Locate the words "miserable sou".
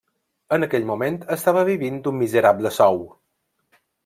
2.25-3.03